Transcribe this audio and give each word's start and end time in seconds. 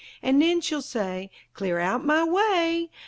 An' 0.23 0.39
nen 0.39 0.61
she'll 0.61 0.81
say: 0.81 1.29
"Clear 1.53 1.77
out 1.77 2.01
o' 2.01 2.05
my 2.05 2.23
way! 2.23 2.89